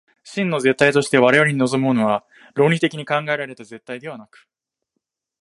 [0.23, 4.47] 真の絶対として我々に臨むものは、論理的に考えられた絶対ではなく、